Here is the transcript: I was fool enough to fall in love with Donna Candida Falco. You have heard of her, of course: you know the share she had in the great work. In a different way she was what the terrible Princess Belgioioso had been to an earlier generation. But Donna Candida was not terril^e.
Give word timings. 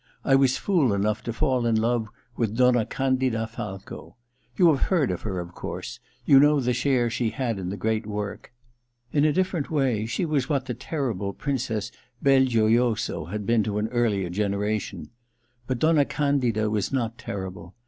I 0.25 0.33
was 0.33 0.57
fool 0.57 0.93
enough 0.95 1.21
to 1.25 1.31
fall 1.31 1.67
in 1.67 1.75
love 1.75 2.09
with 2.35 2.57
Donna 2.57 2.87
Candida 2.87 3.45
Falco. 3.45 4.15
You 4.55 4.69
have 4.73 4.85
heard 4.87 5.11
of 5.11 5.21
her, 5.21 5.39
of 5.39 5.53
course: 5.53 5.99
you 6.25 6.39
know 6.39 6.59
the 6.59 6.73
share 6.73 7.07
she 7.11 7.29
had 7.29 7.59
in 7.59 7.69
the 7.69 7.77
great 7.77 8.07
work. 8.07 8.51
In 9.13 9.25
a 9.25 9.31
different 9.31 9.69
way 9.69 10.07
she 10.07 10.25
was 10.25 10.49
what 10.49 10.65
the 10.65 10.73
terrible 10.73 11.33
Princess 11.33 11.91
Belgioioso 12.19 13.25
had 13.25 13.45
been 13.45 13.61
to 13.61 13.77
an 13.77 13.89
earlier 13.89 14.31
generation. 14.31 15.11
But 15.67 15.77
Donna 15.77 16.03
Candida 16.05 16.67
was 16.67 16.91
not 16.91 17.19
terril^e. 17.19 17.73